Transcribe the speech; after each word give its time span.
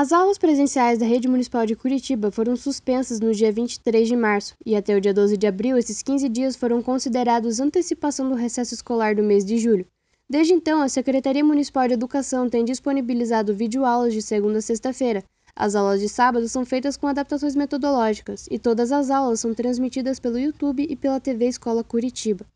As 0.00 0.12
aulas 0.12 0.38
presenciais 0.38 1.00
da 1.00 1.04
Rede 1.04 1.26
Municipal 1.26 1.66
de 1.66 1.74
Curitiba 1.74 2.30
foram 2.30 2.54
suspensas 2.54 3.18
no 3.18 3.34
dia 3.34 3.50
23 3.50 4.06
de 4.06 4.14
março 4.14 4.54
e 4.64 4.76
até 4.76 4.96
o 4.96 5.00
dia 5.00 5.12
12 5.12 5.36
de 5.36 5.44
abril, 5.44 5.76
esses 5.76 6.02
15 6.02 6.28
dias 6.28 6.54
foram 6.54 6.80
considerados 6.80 7.58
antecipação 7.58 8.28
do 8.28 8.36
recesso 8.36 8.72
escolar 8.74 9.16
do 9.16 9.24
mês 9.24 9.44
de 9.44 9.58
julho. 9.58 9.84
Desde 10.30 10.52
então, 10.52 10.80
a 10.80 10.88
Secretaria 10.88 11.42
Municipal 11.42 11.88
de 11.88 11.94
Educação 11.94 12.48
tem 12.48 12.64
disponibilizado 12.64 13.52
videoaulas 13.52 14.12
de 14.12 14.22
segunda 14.22 14.58
a 14.58 14.62
sexta-feira. 14.62 15.24
As 15.56 15.74
aulas 15.74 16.00
de 16.00 16.08
sábado 16.08 16.48
são 16.48 16.64
feitas 16.64 16.96
com 16.96 17.08
adaptações 17.08 17.56
metodológicas 17.56 18.46
e 18.52 18.56
todas 18.56 18.92
as 18.92 19.10
aulas 19.10 19.40
são 19.40 19.52
transmitidas 19.52 20.20
pelo 20.20 20.38
YouTube 20.38 20.86
e 20.88 20.94
pela 20.94 21.18
TV 21.18 21.48
Escola 21.48 21.82
Curitiba. 21.82 22.46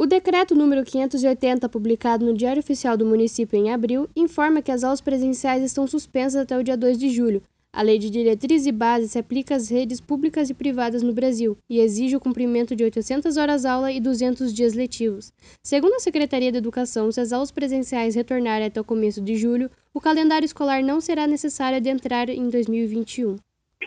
O 0.00 0.06
decreto 0.06 0.54
número 0.54 0.84
580, 0.84 1.68
publicado 1.68 2.24
no 2.24 2.32
Diário 2.32 2.60
Oficial 2.60 2.96
do 2.96 3.04
município 3.04 3.58
em 3.58 3.72
abril, 3.72 4.08
informa 4.14 4.62
que 4.62 4.70
as 4.70 4.84
aulas 4.84 5.00
presenciais 5.00 5.60
estão 5.60 5.88
suspensas 5.88 6.40
até 6.40 6.56
o 6.56 6.62
dia 6.62 6.76
2 6.76 6.96
de 6.96 7.10
julho. 7.10 7.42
A 7.72 7.82
Lei 7.82 7.98
de 7.98 8.08
Diretrizes 8.08 8.68
e 8.68 8.70
Bases 8.70 9.10
se 9.10 9.18
aplica 9.18 9.56
às 9.56 9.68
redes 9.68 10.00
públicas 10.00 10.48
e 10.50 10.54
privadas 10.54 11.02
no 11.02 11.12
Brasil 11.12 11.58
e 11.68 11.80
exige 11.80 12.14
o 12.14 12.20
cumprimento 12.20 12.76
de 12.76 12.84
800 12.84 13.36
horas-aula 13.36 13.90
e 13.90 13.98
200 13.98 14.54
dias 14.54 14.72
letivos. 14.72 15.32
Segundo 15.64 15.94
a 15.94 15.98
Secretaria 15.98 16.52
de 16.52 16.58
Educação, 16.58 17.10
se 17.10 17.20
as 17.20 17.32
aulas 17.32 17.50
presenciais 17.50 18.14
retornarem 18.14 18.68
até 18.68 18.80
o 18.80 18.84
começo 18.84 19.20
de 19.20 19.34
julho, 19.34 19.68
o 19.92 20.00
calendário 20.00 20.46
escolar 20.46 20.80
não 20.80 21.00
será 21.00 21.26
necessário 21.26 21.76
adentrar 21.76 22.30
em 22.30 22.48
2021. 22.48 23.34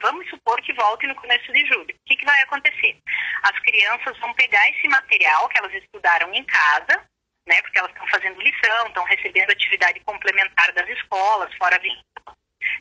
Vamos 0.00 0.28
supor 0.28 0.60
que 0.62 0.72
volte 0.74 1.06
no 1.06 1.14
começo 1.14 1.52
de 1.52 1.66
julho. 1.66 1.94
O 1.94 2.06
que, 2.06 2.16
que 2.16 2.24
vai 2.24 2.40
acontecer? 2.42 2.98
As 3.42 3.58
crianças 3.60 4.18
vão 4.18 4.32
pegar 4.34 4.68
esse 4.70 4.88
material 4.88 5.48
que 5.48 5.58
elas 5.58 5.74
estudaram 5.74 6.32
em 6.34 6.44
casa, 6.44 7.02
né, 7.46 7.60
porque 7.62 7.78
elas 7.78 7.92
estão 7.92 8.06
fazendo 8.08 8.40
lição, 8.40 8.86
estão 8.86 9.04
recebendo 9.04 9.50
atividade 9.50 10.00
complementar 10.00 10.72
das 10.72 10.88
escolas, 10.88 11.54
fora 11.54 11.80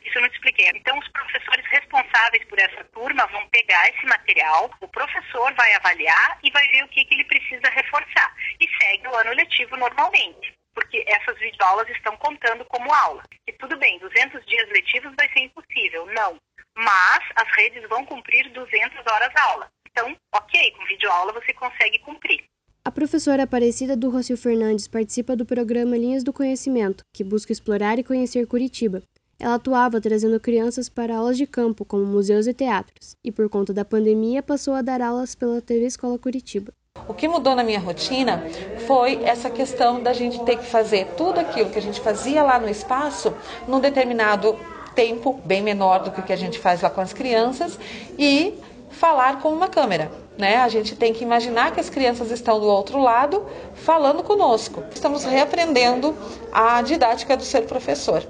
isso 0.04 0.18
eu 0.18 0.22
não 0.22 0.30
te 0.30 0.36
expliquei. 0.36 0.70
Então, 0.74 0.98
os 0.98 1.08
professores 1.10 1.66
responsáveis 1.68 2.44
por 2.46 2.60
essa 2.60 2.84
turma 2.86 3.26
vão 3.28 3.48
pegar 3.50 3.90
esse 3.90 4.06
material, 4.06 4.72
o 4.82 4.88
professor 4.88 5.54
vai 5.54 5.74
avaliar 5.74 6.40
e 6.44 6.52
vai 6.52 6.68
ver 6.70 6.84
o 6.84 6.88
que, 6.88 7.06
que 7.06 7.14
ele 7.14 7.26
precisa 7.26 7.70
reforçar. 7.70 8.34
E 8.60 8.68
segue 8.82 9.08
o 9.08 9.16
ano 9.16 9.34
letivo 9.34 9.76
normalmente, 9.76 10.54
porque 10.74 11.04
essas 11.08 11.38
videoaulas 11.40 11.90
estão 11.90 12.16
contando 12.18 12.66
como 12.66 12.94
aula. 12.94 13.24
E 13.48 13.54
tudo 13.54 13.78
bem, 13.78 14.00
200 14.00 14.46
dias 14.46 14.70
letivos 14.70 15.14
vai 15.18 15.28
ser 15.34 15.40
impossível. 15.42 16.06
Não 16.08 16.38
mas 16.76 17.24
as 17.36 17.48
redes 17.56 17.88
vão 17.90 18.06
cumprir 18.06 18.52
200 18.52 18.98
horas 19.12 19.32
aula. 19.50 19.68
Então, 19.90 20.16
ok, 20.34 20.72
com 20.72 20.86
videoaula 20.86 21.34
você 21.34 21.54
consegue 21.54 22.00
cumprir. 22.00 22.44
A 22.84 22.92
professora 22.92 23.44
Aparecida 23.44 23.96
do 23.96 24.10
Rocio 24.10 24.38
Fernandes 24.38 24.88
participa 24.88 25.36
do 25.36 25.46
programa 25.46 25.98
Linhas 25.98 26.24
do 26.24 26.32
Conhecimento, 26.34 27.04
que 27.14 27.24
busca 27.24 27.52
explorar 27.52 27.98
e 27.98 28.04
conhecer 28.04 28.46
Curitiba. 28.46 29.02
Ela 29.40 29.56
atuava 29.56 30.00
trazendo 30.00 30.40
crianças 30.40 30.88
para 30.88 31.16
aulas 31.18 31.38
de 31.38 31.48
campo, 31.48 31.84
como 31.84 32.06
museus 32.06 32.46
e 32.48 32.54
teatros, 32.54 33.16
e 33.24 33.32
por 33.32 33.50
conta 33.50 33.74
da 33.74 33.84
pandemia 33.84 34.44
passou 34.44 34.74
a 34.74 34.82
dar 34.82 35.02
aulas 35.02 35.34
pela 35.34 35.62
TV 35.62 35.86
Escola 35.86 36.20
Curitiba. 36.20 36.72
O 37.08 37.14
que 37.14 37.28
mudou 37.28 37.56
na 37.56 37.64
minha 37.64 37.80
rotina 37.80 38.44
foi 38.88 39.22
essa 39.24 39.50
questão 39.50 40.02
da 40.02 40.14
gente 40.14 40.44
ter 40.46 40.58
que 40.58 40.66
fazer 40.66 41.08
tudo 41.18 41.40
aquilo 41.40 41.70
que 41.70 41.78
a 41.80 41.82
gente 41.82 42.00
fazia 42.00 42.42
lá 42.44 42.58
no 42.60 42.70
espaço 42.70 43.36
num 43.68 43.80
determinado 43.80 44.58
tempo 44.96 45.40
bem 45.46 45.62
menor 45.62 46.04
do 46.04 46.12
que 46.12 46.22
o 46.22 46.24
que 46.24 46.34
a 46.34 46.38
gente 46.38 46.58
faz 46.58 46.82
lá 46.82 46.90
com 46.90 47.02
as 47.02 47.14
crianças 47.14 47.78
e 48.18 48.58
falar 48.90 49.42
com 49.42 49.52
uma 49.52 49.68
câmera. 49.68 50.10
Né? 50.38 50.58
A 50.58 50.70
gente 50.70 50.96
tem 50.96 51.14
que 51.14 51.24
imaginar 51.24 51.74
que 51.74 51.80
as 51.80 51.90
crianças 51.90 52.32
estão 52.32 52.60
do 52.60 52.66
outro 52.66 53.00
lado 53.00 53.46
falando 53.74 54.24
conosco. 54.24 54.84
Estamos 54.94 55.24
reaprendendo 55.24 56.16
a 56.52 56.82
didática 56.82 57.38
do 57.38 57.44
ser 57.44 57.66
professor. 57.68 58.26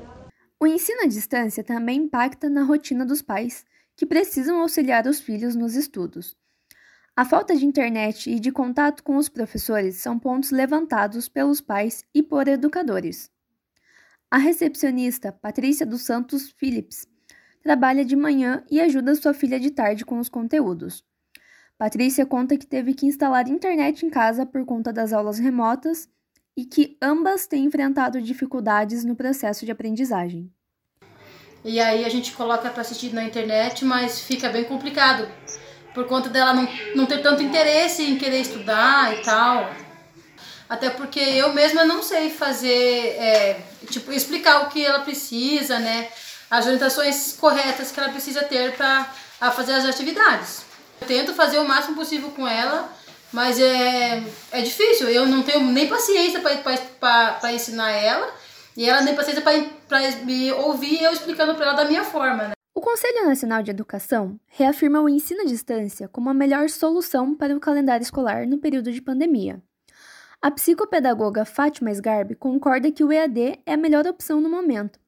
O 0.59 0.67
ensino 0.67 1.03
à 1.03 1.07
distância 1.07 1.63
também 1.63 2.01
impacta 2.01 2.49
na 2.49 2.63
rotina 2.63 3.05
dos 3.05 3.21
pais, 3.21 3.63
que 3.95 4.05
precisam 4.05 4.61
auxiliar 4.61 5.05
os 5.07 5.19
filhos 5.19 5.55
nos 5.55 5.75
estudos. 5.75 6.35
A 7.15 7.23
falta 7.23 7.55
de 7.55 7.65
internet 7.65 8.29
e 8.29 8.39
de 8.39 8.51
contato 8.51 9.03
com 9.03 9.15
os 9.15 9.29
professores 9.29 9.97
são 9.97 10.19
pontos 10.19 10.51
levantados 10.51 11.29
pelos 11.29 11.61
pais 11.61 12.03
e 12.13 12.21
por 12.21 12.47
educadores. 12.47 13.31
A 14.29 14.37
recepcionista, 14.37 15.31
Patrícia 15.31 15.85
dos 15.85 16.01
Santos 16.01 16.51
Phillips, 16.57 17.07
trabalha 17.61 18.03
de 18.03 18.15
manhã 18.15 18.63
e 18.69 18.81
ajuda 18.81 19.15
sua 19.15 19.33
filha 19.33 19.59
de 19.59 19.71
tarde 19.71 20.03
com 20.03 20.19
os 20.19 20.29
conteúdos. 20.29 21.03
Patrícia 21.77 22.25
conta 22.25 22.57
que 22.57 22.65
teve 22.65 22.93
que 22.93 23.05
instalar 23.05 23.47
internet 23.47 24.05
em 24.05 24.09
casa 24.09 24.45
por 24.45 24.65
conta 24.65 24.93
das 24.93 25.11
aulas 25.11 25.39
remotas 25.39 26.07
e 26.55 26.65
que 26.65 26.97
ambas 27.01 27.47
têm 27.47 27.65
enfrentado 27.65 28.21
dificuldades 28.21 29.03
no 29.03 29.15
processo 29.15 29.65
de 29.65 29.71
aprendizagem. 29.71 30.49
E 31.63 31.79
aí 31.79 32.05
a 32.05 32.09
gente 32.09 32.31
coloca 32.33 32.69
para 32.69 32.81
assistir 32.81 33.13
na 33.13 33.23
internet, 33.23 33.83
mas 33.83 34.21
fica 34.21 34.49
bem 34.49 34.63
complicado 34.63 35.27
por 35.93 36.05
conta 36.07 36.29
dela 36.29 36.53
não, 36.53 36.67
não 36.95 37.05
ter 37.05 37.21
tanto 37.21 37.41
interesse 37.41 38.03
em 38.03 38.17
querer 38.17 38.41
estudar 38.41 39.17
e 39.17 39.21
tal. 39.23 39.84
Até 40.67 40.89
porque 40.89 41.19
eu 41.19 41.53
mesma 41.53 41.85
não 41.85 42.01
sei 42.01 42.29
fazer, 42.29 43.15
é, 43.19 43.61
tipo, 43.89 44.11
explicar 44.11 44.63
o 44.63 44.69
que 44.69 44.83
ela 44.83 44.99
precisa, 44.99 45.77
né? 45.79 46.09
As 46.49 46.65
orientações 46.65 47.33
corretas 47.33 47.91
que 47.91 47.99
ela 47.99 48.09
precisa 48.09 48.43
ter 48.43 48.75
para 48.75 49.05
fazer 49.51 49.73
as 49.73 49.85
atividades. 49.85 50.63
Eu 51.01 51.07
tento 51.07 51.33
fazer 51.33 51.59
o 51.59 51.67
máximo 51.67 51.95
possível 51.95 52.29
com 52.31 52.47
ela, 52.47 52.89
mas 53.31 53.59
é, 53.59 54.23
é 54.51 54.61
difícil. 54.61 55.09
Eu 55.09 55.25
não 55.25 55.43
tenho 55.43 55.61
nem 55.61 55.87
paciência 55.87 56.41
para 56.99 57.53
ensinar 57.53 57.91
ela 57.91 58.33
e 58.75 58.89
ela 58.89 59.01
nem 59.01 59.15
paciência 59.15 59.41
para 59.41 59.99
me 60.23 60.51
ouvir 60.51 61.03
eu 61.03 61.13
explicando 61.13 61.53
para 61.55 61.67
ela 61.67 61.75
da 61.75 61.85
minha 61.85 62.03
forma. 62.03 62.49
Né? 62.49 62.51
O 62.73 62.81
Conselho 62.81 63.25
Nacional 63.25 63.61
de 63.61 63.71
Educação 63.71 64.39
reafirma 64.47 65.01
o 65.01 65.09
ensino 65.09 65.41
à 65.41 65.45
distância 65.45 66.07
como 66.07 66.29
a 66.29 66.33
melhor 66.33 66.69
solução 66.69 67.35
para 67.35 67.55
o 67.55 67.59
calendário 67.59 68.03
escolar 68.03 68.47
no 68.47 68.57
período 68.57 68.91
de 68.91 69.01
pandemia. 69.01 69.61
A 70.45 70.51
psicopedagoga 70.51 71.43
Fátima 71.43 71.89
Sgarbi 71.89 72.35
concorda 72.35 72.91
que 72.91 73.03
o 73.03 73.11
EAD 73.11 73.63
é 73.65 73.73
a 73.73 73.77
melhor 73.77 74.05
opção 74.05 74.39
no 74.39 74.47
momento, 74.47 74.99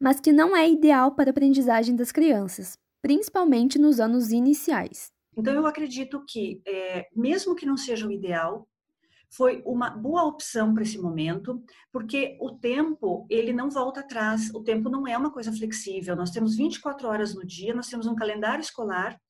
mas 0.00 0.18
que 0.18 0.32
não 0.32 0.56
é 0.56 0.66
ideal 0.66 1.14
para 1.14 1.28
a 1.28 1.30
aprendizagem 1.30 1.94
das 1.94 2.10
crianças, 2.10 2.78
principalmente 3.02 3.78
nos 3.78 4.00
anos 4.00 4.30
iniciais. 4.30 5.12
Então, 5.36 5.52
eu 5.52 5.66
acredito 5.66 6.24
que, 6.26 6.62
é, 6.66 7.06
mesmo 7.14 7.54
que 7.54 7.66
não 7.66 7.76
seja 7.76 8.06
o 8.06 8.10
ideal, 8.10 8.66
foi 9.28 9.62
uma 9.66 9.90
boa 9.90 10.24
opção 10.24 10.72
para 10.72 10.84
esse 10.84 10.96
momento, 10.96 11.62
porque 11.92 12.38
o 12.40 12.52
tempo, 12.52 13.26
ele 13.28 13.52
não 13.52 13.68
volta 13.68 14.00
atrás, 14.00 14.48
o 14.54 14.62
tempo 14.62 14.88
não 14.88 15.06
é 15.06 15.18
uma 15.18 15.30
coisa 15.30 15.52
flexível. 15.52 16.16
Nós 16.16 16.30
temos 16.30 16.56
24 16.56 17.06
horas 17.06 17.34
no 17.34 17.44
dia, 17.44 17.74
nós 17.74 17.88
temos 17.88 18.06
um 18.06 18.14
calendário 18.14 18.62
escolar 18.62 19.20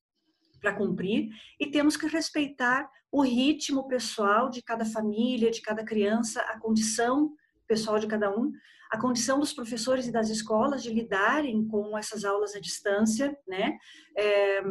para 0.60 0.74
cumprir 0.74 1.28
e 1.58 1.70
temos 1.70 1.96
que 1.96 2.06
respeitar 2.06 2.88
o 3.10 3.22
ritmo 3.22 3.88
pessoal 3.88 4.50
de 4.50 4.62
cada 4.62 4.84
família, 4.84 5.50
de 5.50 5.62
cada 5.62 5.84
criança, 5.84 6.40
a 6.42 6.58
condição 6.58 7.32
pessoal 7.66 7.98
de 7.98 8.06
cada 8.06 8.30
um, 8.30 8.52
a 8.90 8.98
condição 8.98 9.38
dos 9.38 9.52
professores 9.52 10.06
e 10.06 10.12
das 10.12 10.30
escolas 10.30 10.82
de 10.82 10.92
lidarem 10.92 11.66
com 11.68 11.96
essas 11.96 12.24
aulas 12.24 12.54
à 12.54 12.60
distância, 12.60 13.36
né? 13.46 13.76
É, 14.16 14.62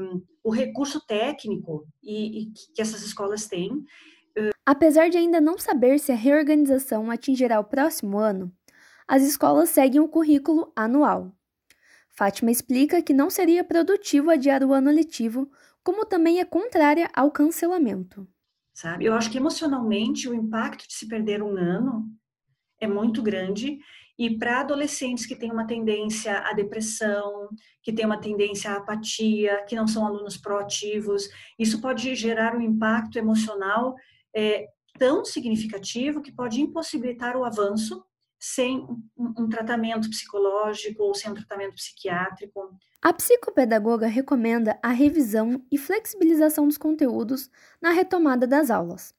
o 0.43 0.49
recurso 0.49 0.99
técnico 1.05 1.87
e, 2.01 2.43
e 2.43 2.51
que 2.73 2.81
essas 2.81 3.03
escolas 3.03 3.47
têm. 3.47 3.83
Apesar 4.65 5.09
de 5.09 5.17
ainda 5.17 5.39
não 5.39 5.57
saber 5.57 5.99
se 5.99 6.11
a 6.11 6.15
reorganização 6.15 7.09
atingirá 7.09 7.59
o 7.59 7.63
próximo 7.63 8.17
ano, 8.17 8.51
as 9.07 9.23
escolas 9.23 9.69
seguem 9.69 10.01
o 10.01 10.09
currículo 10.09 10.71
anual. 10.75 11.31
Fátima 12.17 12.49
explica 12.49 12.99
que 12.99 13.13
não 13.13 13.29
seria 13.29 13.63
produtivo 13.63 14.31
adiar 14.31 14.63
o 14.63 14.73
ano 14.73 14.89
letivo 14.89 15.51
como 15.83 16.03
também 16.03 16.39
é 16.39 16.45
contrária 16.45 17.07
ao 17.13 17.29
cancelamento. 17.29 18.27
Sabe? 18.73 19.05
Eu 19.05 19.13
acho 19.13 19.29
que 19.29 19.37
emocionalmente 19.37 20.27
o 20.27 20.33
impacto 20.33 20.87
de 20.87 20.93
se 20.95 21.07
perder 21.07 21.43
um 21.43 21.55
ano 21.55 22.09
é 22.81 22.87
muito 22.87 23.21
grande 23.21 23.77
e 24.17 24.35
para 24.35 24.61
adolescentes 24.61 25.27
que 25.27 25.35
têm 25.35 25.51
uma 25.51 25.67
tendência 25.67 26.39
à 26.39 26.53
depressão, 26.53 27.49
que 27.83 27.93
têm 27.93 28.05
uma 28.05 28.19
tendência 28.19 28.71
à 28.71 28.77
apatia, 28.77 29.63
que 29.65 29.75
não 29.75 29.87
são 29.87 30.03
alunos 30.03 30.37
proativos, 30.37 31.29
isso 31.57 31.79
pode 31.79 32.15
gerar 32.15 32.55
um 32.55 32.61
impacto 32.61 33.19
emocional 33.19 33.95
é, 34.35 34.67
tão 34.97 35.23
significativo 35.23 36.21
que 36.21 36.31
pode 36.31 36.59
impossibilitar 36.59 37.37
o 37.37 37.45
avanço 37.45 38.03
sem 38.39 38.87
um, 39.17 39.49
tratamento 39.49 40.09
psicológico 40.09 41.03
ou 41.03 41.15
sem 41.15 41.31
um 41.31 41.33
tratamento 41.33 41.75
psiquiátrico. 41.75 42.77
A 43.01 43.13
psicopedagoga 43.13 44.07
recomenda 44.07 44.77
a 44.81 44.89
revisão 44.89 45.63
e 45.71 45.77
flexibilização 45.77 46.67
dos 46.67 46.77
conteúdos 46.77 47.49
na 47.81 47.91
retomada 47.91 48.45
das 48.45 48.69
aulas. 48.69 49.15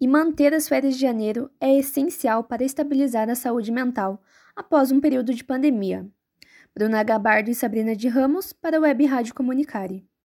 E 0.00 0.08
manter 0.08 0.52
as 0.52 0.68
férias 0.68 0.94
de 0.94 1.00
janeiro 1.00 1.50
é 1.60 1.78
essencial 1.78 2.44
para 2.44 2.64
estabilizar 2.64 3.28
a 3.30 3.34
saúde 3.34 3.70
mental 3.70 4.22
após 4.56 4.90
um 4.90 5.00
período 5.00 5.32
de 5.32 5.44
pandemia. 5.44 6.08
Bruna 6.74 7.02
Gabardo 7.02 7.50
e 7.50 7.54
Sabrina 7.54 7.94
de 7.94 8.08
Ramos 8.08 8.52
para 8.52 8.78
a 8.78 8.80
Web 8.80 9.04
Rádio 9.06 9.34
Comunicare. 9.34 10.04